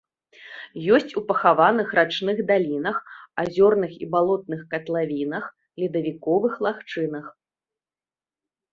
[0.97, 2.97] Ёсць у пахаваных рачных далінах,
[3.45, 5.45] азёрных і балотных катлавінах,
[5.85, 7.25] ледавіковых лагчынах.